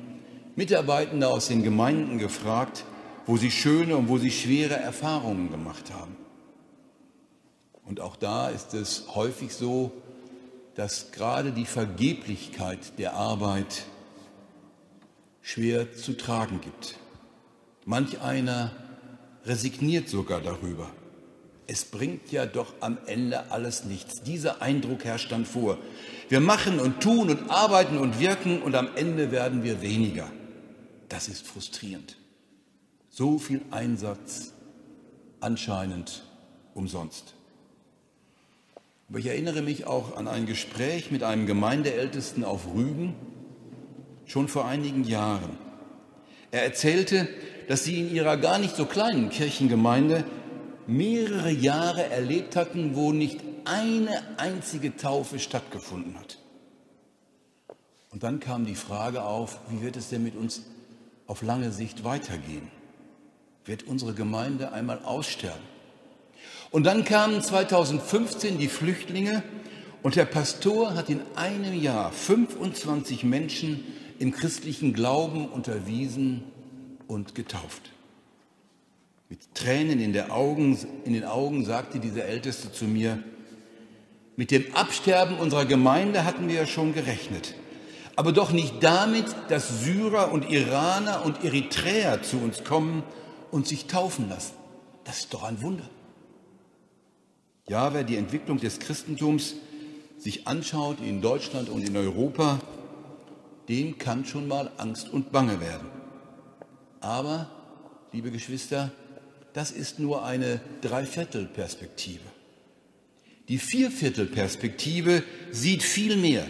Mitarbeitende 0.57 1.29
aus 1.29 1.49
den 1.49 1.63
Gemeinden 1.63 2.19
gefragt, 2.19 2.85
wo 3.27 3.37
sie 3.37 3.51
schöne 3.51 3.97
und 3.97 4.09
wo 4.09 4.19
sie 4.19 4.31
schwere 4.31 4.75
Erfahrungen 4.75 5.51
gemacht 5.51 5.93
haben. 5.93 6.17
Und 7.85 8.01
auch 8.01 8.17
da 8.17 8.49
ist 8.49 8.73
es 8.73 9.05
häufig 9.15 9.53
so, 9.53 9.93
dass 10.75 11.13
gerade 11.13 11.53
die 11.53 11.67
Vergeblichkeit 11.67 12.99
der 12.99 13.15
Arbeit 13.15 13.85
schwer 15.43 15.95
zu 15.95 16.17
tragen 16.17 16.61
gibt. 16.61 16.97
Manch 17.85 18.21
einer 18.21 18.73
resigniert 19.45 20.09
sogar 20.09 20.41
darüber. 20.41 20.91
Es 21.67 21.85
bringt 21.85 22.31
ja 22.31 22.45
doch 22.47 22.75
am 22.81 22.99
Ende 23.07 23.51
alles 23.51 23.85
nichts. 23.85 24.23
Dieser 24.23 24.61
Eindruck 24.61 25.05
herrscht 25.05 25.33
dann 25.33 25.47
vor. 25.47 25.79
Wir 26.29 26.41
machen 26.41 26.79
und 26.79 27.01
tun 27.01 27.31
und 27.31 27.51
arbeiten 27.51 27.99
und 27.99 28.21
wirken 28.21 28.63
und 28.63 28.75
am 28.75 28.89
Ende 28.97 29.31
werden 29.31 29.63
wir 29.63 29.81
weniger. 29.81 30.31
Das 31.09 31.29
ist 31.29 31.47
frustrierend. 31.47 32.17
So 33.09 33.39
viel 33.39 33.63
Einsatz 33.71 34.53
anscheinend 35.41 36.25
umsonst. 36.75 37.35
Aber 39.09 39.19
ich 39.19 39.27
erinnere 39.27 39.63
mich 39.63 39.87
auch 39.87 40.17
an 40.17 40.29
ein 40.29 40.47
Gespräch 40.47 41.11
mit 41.11 41.23
einem 41.23 41.47
Gemeindeältesten 41.47 42.43
auf 42.45 42.67
Rügen, 42.75 43.15
schon 44.27 44.49
vor 44.49 44.67
einigen 44.67 45.05
Jahren. 45.05 45.59
Er 46.51 46.65
erzählte, 46.65 47.29
dass 47.69 47.85
sie 47.85 48.01
in 48.01 48.15
ihrer 48.15 48.37
gar 48.37 48.59
nicht 48.59 48.77
so 48.77 48.87
kleinen 48.87 49.31
Kirchengemeinde 49.31 50.25
mehrere 50.87 51.51
Jahre 51.51 52.05
erlebt 52.11 52.57
hatten, 52.57 52.95
wo 52.95 53.13
nicht 53.13 53.41
eine 53.65 54.39
einzige 54.39 54.97
Taufe 54.97 55.39
stattgefunden 55.39 56.19
hat. 56.19 56.39
Und 58.11 58.23
dann 58.23 58.41
kam 58.41 58.65
die 58.65 58.75
Frage 58.75 59.25
auf, 59.25 59.59
wie 59.71 59.83
wird 59.83 59.97
es 59.97 60.09
denn 60.09 60.23
mit 60.23 60.37
uns 60.37 60.63
auf 61.27 61.43
lange 61.43 61.73
Sicht 61.73 62.05
weitergehen? 62.05 62.71
Wird 63.65 63.85
unsere 63.85 64.15
Gemeinde 64.15 64.73
einmal 64.73 65.03
aussterben? 65.03 65.75
Und 66.71 66.85
dann 66.85 67.05
kamen 67.05 67.43
2015 67.43 68.59
die 68.59 68.69
Flüchtlinge 68.69 69.43
und 70.03 70.17
der 70.17 70.27
Pastor 70.27 70.95
hat 70.95 71.09
in 71.09 71.23
einem 71.35 71.81
Jahr 71.81 72.13
25 72.13 73.25
Menschen 73.25 73.85
im 74.19 74.33
christlichen 74.33 74.93
Glauben 74.93 75.49
unterwiesen 75.49 76.45
und 77.09 77.35
getauft. 77.35 77.91
Mit 79.29 79.55
Tränen 79.55 80.01
in, 80.01 80.19
Augen, 80.31 80.79
in 81.05 81.13
den 81.13 81.25
Augen 81.25 81.65
sagte 81.65 81.99
dieser 81.99 82.25
Älteste 82.25 82.73
zu 82.73 82.85
mir, 82.85 83.23
mit 84.37 84.51
dem 84.51 84.75
Absterben 84.75 85.39
unserer 85.39 85.65
Gemeinde 85.65 86.25
hatten 86.25 86.49
wir 86.49 86.57
ja 86.57 86.67
schon 86.67 86.93
gerechnet, 86.93 87.55
aber 88.17 88.33
doch 88.33 88.53
nicht 88.53 88.83
damit, 88.83 89.27
dass 89.49 89.85
Syrer 89.85 90.33
und 90.33 90.51
Iraner 90.51 91.25
und 91.25 91.45
Eritreer 91.45 92.23
zu 92.23 92.39
uns 92.39 92.65
kommen 92.65 93.03
und 93.51 93.67
sich 93.67 93.87
taufen 93.87 94.29
lassen. 94.29 94.55
Das 95.05 95.19
ist 95.21 95.35
doch 95.35 95.45
ein 95.45 95.63
Wunder. 95.63 95.89
Ja, 97.69 97.95
wer 97.95 98.05
die 98.05 98.17
Entwicklung 98.17 98.59
des 98.59 98.79
Christentums 98.79 99.55
sich 100.19 100.47
anschaut 100.47 100.99
in 101.01 101.23
Deutschland 101.23 101.69
und 101.69 101.87
in 101.87 101.97
Europa, 101.97 102.59
dem 103.69 103.99
kann 103.99 104.25
schon 104.25 104.49
mal 104.49 104.71
Angst 104.77 105.11
und 105.11 105.33
Bange 105.33 105.61
werden. 105.61 105.89
Aber, 107.01 107.49
liebe 108.13 108.31
Geschwister, 108.31 108.91
das 109.55 109.71
ist 109.71 109.99
nur 110.01 110.25
eine 110.25 110.61
Dreiviertelperspektive. 110.83 112.25
Die 113.49 113.59
Vierviertelperspektive 113.59 115.23
sieht 115.53 115.83
viel 115.83 116.17
mehr. 116.17 116.47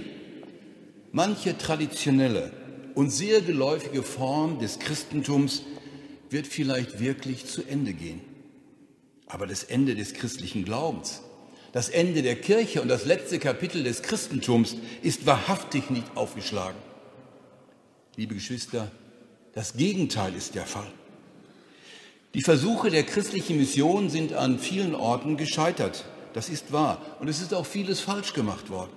Manche 1.12 1.56
traditionelle 1.56 2.50
und 2.94 3.10
sehr 3.10 3.42
geläufige 3.42 4.02
Form 4.02 4.58
des 4.58 4.78
Christentums 4.78 5.62
wird 6.30 6.46
vielleicht 6.46 6.98
wirklich 6.98 7.46
zu 7.46 7.62
Ende 7.62 7.92
gehen. 7.92 8.20
Aber 9.26 9.46
das 9.46 9.64
Ende 9.64 9.94
des 9.94 10.14
christlichen 10.14 10.64
Glaubens, 10.64 11.20
das 11.72 11.90
Ende 11.90 12.22
der 12.22 12.36
Kirche 12.36 12.80
und 12.80 12.88
das 12.88 13.04
letzte 13.04 13.38
Kapitel 13.38 13.84
des 13.84 14.02
Christentums 14.02 14.76
ist 15.02 15.26
wahrhaftig 15.26 15.90
nicht 15.90 16.16
aufgeschlagen. 16.16 16.78
Liebe 18.16 18.34
Geschwister, 18.34 18.90
das 19.52 19.76
Gegenteil 19.76 20.34
ist 20.34 20.54
der 20.54 20.66
Fall. 20.66 20.90
Die 22.34 22.42
Versuche 22.42 22.90
der 22.90 23.04
christlichen 23.04 23.58
Mission 23.58 24.10
sind 24.10 24.32
an 24.32 24.58
vielen 24.58 24.96
Orten 24.96 25.36
gescheitert. 25.36 26.04
Das 26.32 26.48
ist 26.48 26.72
wahr. 26.72 27.00
Und 27.20 27.28
es 27.28 27.40
ist 27.40 27.54
auch 27.54 27.64
vieles 27.64 28.00
falsch 28.00 28.32
gemacht 28.32 28.70
worden. 28.70 28.90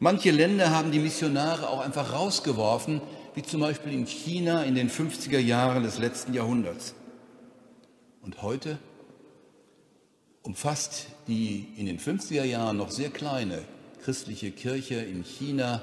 Manche 0.00 0.32
Länder 0.32 0.70
haben 0.70 0.90
die 0.90 0.98
Missionare 0.98 1.68
auch 1.68 1.80
einfach 1.80 2.12
rausgeworfen, 2.12 3.00
wie 3.36 3.42
zum 3.42 3.60
Beispiel 3.60 3.92
in 3.92 4.06
China 4.06 4.64
in 4.64 4.74
den 4.74 4.90
50er 4.90 5.38
Jahren 5.38 5.84
des 5.84 6.00
letzten 6.00 6.34
Jahrhunderts. 6.34 6.96
Und 8.22 8.42
heute 8.42 8.78
umfasst 10.42 11.06
die 11.28 11.68
in 11.76 11.86
den 11.86 12.00
50er 12.00 12.42
Jahren 12.42 12.76
noch 12.76 12.90
sehr 12.90 13.10
kleine 13.10 13.60
christliche 14.02 14.50
Kirche 14.50 14.96
in 14.96 15.22
China 15.22 15.82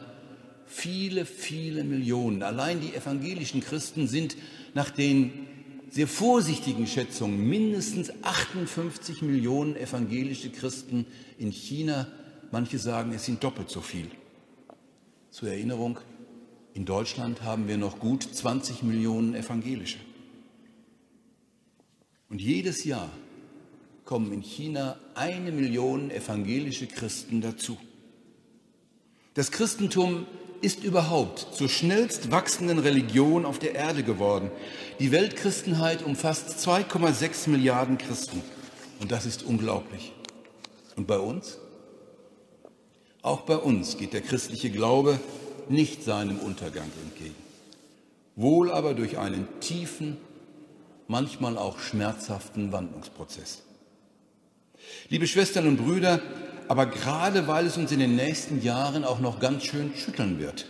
viele, 0.65 1.26
viele 1.26 1.86
Millionen. 1.86 2.43
Allein 2.43 2.82
die 2.82 2.93
evangelischen 2.93 3.62
Christen 3.62 4.10
sind 4.10 4.36
nach 4.74 4.89
den 4.89 5.48
sehr 5.89 6.08
vorsichtigen 6.08 6.88
Schätzungen 6.88 7.47
mindestens 7.49 8.12
58 8.23 9.21
Millionen 9.21 9.75
evangelische 9.75 10.49
Christen 10.49 11.06
in 11.38 11.52
China. 11.52 12.08
Manche 12.52 12.78
sagen, 12.80 13.13
es 13.13 13.25
sind 13.25 13.43
doppelt 13.43 13.69
so 13.69 13.82
viel. 13.82 14.10
Zur 15.32 15.49
Erinnerung, 15.49 15.99
in 16.73 16.86
Deutschland 16.86 17.41
haben 17.41 17.67
wir 17.67 17.78
noch 17.78 17.99
gut 17.99 18.23
20 18.23 18.84
Millionen 18.84 19.36
evangelische. 19.36 19.99
Und 22.30 22.41
jedes 22.41 22.84
Jahr 22.84 23.10
kommen 24.06 24.32
in 24.32 24.41
China 24.41 24.97
eine 25.15 25.52
Million 25.52 26.12
evangelische 26.12 26.88
Christen 26.88 27.41
dazu. 27.41 27.78
Das 29.34 29.52
Christentum 29.52 30.25
ist 30.62 30.84
überhaupt 30.84 31.48
zur 31.54 31.69
schnellst 31.69 32.32
wachsenden 32.32 32.80
Religion 32.80 33.45
auf 33.45 33.60
der 33.60 33.76
Erde 33.76 34.04
geworden. 34.04 34.52
Die 35.00 35.12
Weltchristenheit 35.12 36.04
umfasst 36.04 36.65
2,6 36.65 37.50
Milliarden 37.50 37.98
Christen. 37.98 38.41
Und 39.00 39.12
das 39.12 39.26
ist 39.26 39.43
unglaublich. 39.43 40.13
Und 40.95 41.08
bei 41.08 41.17
uns? 41.17 41.58
Auch 43.22 43.41
bei 43.41 43.58
uns 43.58 43.98
geht 43.98 44.13
der 44.13 44.22
christliche 44.22 44.69
Glaube 44.69 45.19
nicht 45.69 46.04
seinem 46.04 46.39
Untergang 46.39 46.89
entgegen. 47.04 47.36
Wohl 48.36 48.72
aber 48.72 48.93
durch 48.93 49.17
einen 49.17 49.48
tiefen, 49.60 50.17
manchmal 51.08 51.58
auch 51.58 51.80
schmerzhaften 51.80 52.72
Wandlungsprozess. 52.72 53.63
Liebe 55.10 55.28
Schwestern 55.28 55.67
und 55.67 55.78
Brüder, 55.78 56.22
aber 56.70 56.86
gerade 56.86 57.48
weil 57.48 57.66
es 57.66 57.78
uns 57.78 57.92
in 57.92 58.00
den 58.00 58.16
nächsten 58.16 58.62
Jahren 58.62 59.04
auch 59.04 59.20
noch 59.20 59.40
ganz 59.40 59.64
schön 59.64 59.92
schütteln 59.96 60.40
wird, 60.40 60.68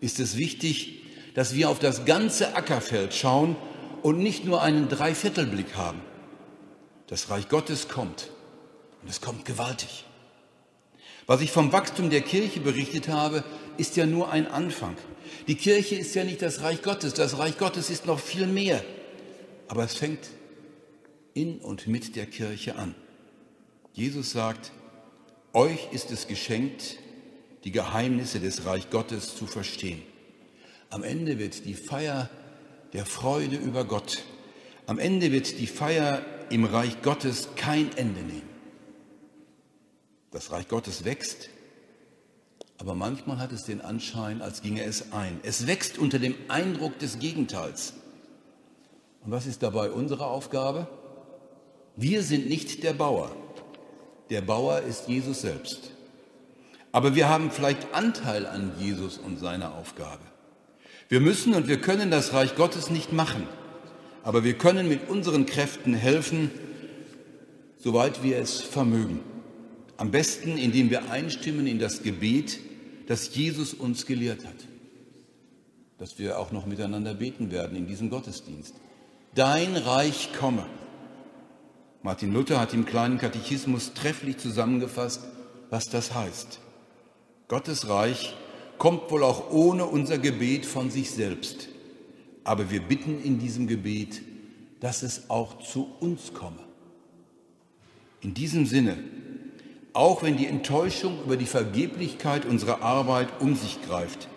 ist 0.00 0.18
es 0.18 0.38
wichtig, 0.38 1.02
dass 1.34 1.54
wir 1.54 1.68
auf 1.68 1.78
das 1.78 2.06
ganze 2.06 2.56
Ackerfeld 2.56 3.12
schauen 3.12 3.54
und 4.02 4.18
nicht 4.18 4.46
nur 4.46 4.62
einen 4.62 4.88
Dreiviertelblick 4.88 5.76
haben. 5.76 6.00
Das 7.08 7.28
Reich 7.28 7.50
Gottes 7.50 7.88
kommt 7.88 8.30
und 9.02 9.10
es 9.10 9.20
kommt 9.20 9.44
gewaltig. 9.44 10.06
Was 11.26 11.42
ich 11.42 11.52
vom 11.52 11.72
Wachstum 11.72 12.08
der 12.08 12.22
Kirche 12.22 12.60
berichtet 12.60 13.08
habe, 13.08 13.44
ist 13.76 13.96
ja 13.96 14.06
nur 14.06 14.32
ein 14.32 14.46
Anfang. 14.46 14.96
Die 15.46 15.56
Kirche 15.56 15.96
ist 15.96 16.14
ja 16.14 16.24
nicht 16.24 16.40
das 16.40 16.62
Reich 16.62 16.80
Gottes, 16.80 17.12
das 17.12 17.36
Reich 17.36 17.58
Gottes 17.58 17.90
ist 17.90 18.06
noch 18.06 18.18
viel 18.18 18.46
mehr. 18.46 18.82
Aber 19.68 19.84
es 19.84 19.94
fängt 19.94 20.26
in 21.34 21.58
und 21.58 21.86
mit 21.86 22.16
der 22.16 22.24
Kirche 22.24 22.76
an. 22.76 22.94
Jesus 23.92 24.30
sagt, 24.30 24.72
euch 25.54 25.88
ist 25.92 26.10
es 26.10 26.26
geschenkt, 26.26 26.98
die 27.64 27.72
Geheimnisse 27.72 28.40
des 28.40 28.66
Reich 28.66 28.90
Gottes 28.90 29.36
zu 29.36 29.46
verstehen. 29.46 30.02
Am 30.90 31.02
Ende 31.02 31.38
wird 31.38 31.64
die 31.64 31.74
Feier 31.74 32.28
der 32.92 33.06
Freude 33.06 33.56
über 33.56 33.84
Gott, 33.84 34.24
am 34.86 34.98
Ende 34.98 35.32
wird 35.32 35.58
die 35.58 35.66
Feier 35.66 36.22
im 36.50 36.64
Reich 36.64 37.00
Gottes 37.02 37.48
kein 37.56 37.96
Ende 37.96 38.20
nehmen. 38.20 38.48
Das 40.30 40.50
Reich 40.50 40.68
Gottes 40.68 41.04
wächst, 41.04 41.48
aber 42.76 42.94
manchmal 42.94 43.38
hat 43.38 43.52
es 43.52 43.64
den 43.64 43.80
Anschein, 43.80 44.42
als 44.42 44.60
ginge 44.60 44.82
es 44.82 45.12
ein. 45.12 45.40
Es 45.42 45.66
wächst 45.66 45.96
unter 45.96 46.18
dem 46.18 46.34
Eindruck 46.48 46.98
des 46.98 47.18
Gegenteils. 47.18 47.94
Und 49.24 49.30
was 49.30 49.46
ist 49.46 49.62
dabei 49.62 49.90
unsere 49.90 50.26
Aufgabe? 50.26 50.88
Wir 51.96 52.22
sind 52.22 52.48
nicht 52.48 52.82
der 52.82 52.92
Bauer. 52.92 53.34
Der 54.30 54.40
Bauer 54.40 54.80
ist 54.80 55.08
Jesus 55.08 55.42
selbst. 55.42 55.90
Aber 56.92 57.14
wir 57.14 57.28
haben 57.28 57.50
vielleicht 57.50 57.92
Anteil 57.92 58.46
an 58.46 58.72
Jesus 58.78 59.18
und 59.18 59.38
seiner 59.38 59.74
Aufgabe. 59.74 60.22
Wir 61.08 61.20
müssen 61.20 61.54
und 61.54 61.68
wir 61.68 61.80
können 61.80 62.10
das 62.10 62.32
Reich 62.32 62.54
Gottes 62.56 62.88
nicht 62.88 63.12
machen, 63.12 63.46
aber 64.22 64.44
wir 64.44 64.54
können 64.54 64.88
mit 64.88 65.08
unseren 65.08 65.44
Kräften 65.44 65.94
helfen, 65.94 66.50
soweit 67.78 68.22
wir 68.22 68.38
es 68.38 68.60
vermögen. 68.60 69.20
Am 69.96 70.10
besten, 70.10 70.56
indem 70.56 70.90
wir 70.90 71.10
einstimmen 71.10 71.66
in 71.66 71.78
das 71.78 72.02
Gebet, 72.02 72.58
das 73.06 73.34
Jesus 73.34 73.74
uns 73.74 74.06
gelehrt 74.06 74.44
hat, 74.44 74.54
dass 75.98 76.18
wir 76.18 76.38
auch 76.38 76.52
noch 76.52 76.64
miteinander 76.64 77.14
beten 77.14 77.50
werden 77.50 77.76
in 77.76 77.86
diesem 77.86 78.08
Gottesdienst. 78.08 78.74
Dein 79.34 79.76
Reich 79.76 80.30
komme. 80.38 80.64
Martin 82.04 82.34
Luther 82.34 82.60
hat 82.60 82.74
im 82.74 82.84
kleinen 82.84 83.16
Katechismus 83.16 83.94
trefflich 83.94 84.36
zusammengefasst, 84.36 85.22
was 85.70 85.88
das 85.88 86.14
heißt. 86.14 86.60
Gottes 87.48 87.88
Reich 87.88 88.34
kommt 88.76 89.10
wohl 89.10 89.22
auch 89.22 89.50
ohne 89.50 89.86
unser 89.86 90.18
Gebet 90.18 90.66
von 90.66 90.90
sich 90.90 91.12
selbst. 91.12 91.70
Aber 92.44 92.70
wir 92.70 92.82
bitten 92.82 93.22
in 93.22 93.38
diesem 93.38 93.66
Gebet, 93.68 94.20
dass 94.80 95.02
es 95.02 95.30
auch 95.30 95.62
zu 95.62 95.94
uns 96.00 96.34
komme. 96.34 96.58
In 98.20 98.34
diesem 98.34 98.66
Sinne, 98.66 98.98
auch 99.94 100.22
wenn 100.22 100.36
die 100.36 100.46
Enttäuschung 100.46 101.22
über 101.24 101.38
die 101.38 101.46
Vergeblichkeit 101.46 102.44
unserer 102.44 102.82
Arbeit 102.82 103.28
um 103.40 103.56
sich 103.56 103.80
greift, 103.80 104.28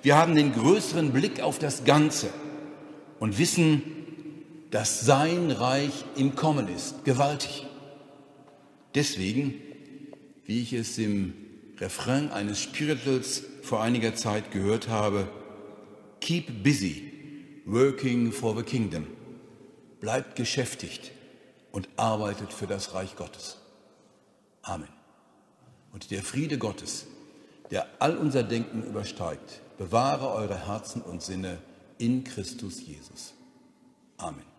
wir 0.00 0.16
haben 0.16 0.34
den 0.34 0.54
größeren 0.54 1.12
Blick 1.12 1.42
auf 1.42 1.58
das 1.58 1.84
Ganze 1.84 2.30
und 3.20 3.38
wissen, 3.38 3.82
dass 4.72 5.02
sein 5.02 5.50
Reich 5.50 5.92
im 6.16 6.34
Kommen 6.34 6.66
ist, 6.66 7.04
gewaltig. 7.04 7.66
Deswegen, 8.94 9.54
wie 10.46 10.62
ich 10.62 10.72
es 10.72 10.96
im 10.96 11.34
Refrain 11.78 12.32
eines 12.32 12.58
Spirituals 12.58 13.44
vor 13.62 13.82
einiger 13.82 14.14
Zeit 14.14 14.50
gehört 14.50 14.88
habe, 14.88 15.28
keep 16.20 16.62
busy, 16.64 17.12
working 17.66 18.32
for 18.32 18.56
the 18.56 18.62
kingdom. 18.62 19.06
Bleibt 20.00 20.36
geschäftigt 20.36 21.12
und 21.70 21.88
arbeitet 21.96 22.54
für 22.54 22.66
das 22.66 22.94
Reich 22.94 23.14
Gottes. 23.14 23.58
Amen. 24.62 24.88
Und 25.92 26.10
der 26.10 26.22
Friede 26.22 26.56
Gottes, 26.56 27.06
der 27.70 27.86
all 27.98 28.16
unser 28.16 28.42
Denken 28.42 28.84
übersteigt, 28.84 29.60
bewahre 29.76 30.30
eure 30.30 30.66
Herzen 30.66 31.02
und 31.02 31.22
Sinne 31.22 31.58
in 31.98 32.24
Christus 32.24 32.80
Jesus. 32.80 33.34
Amen. 34.16 34.51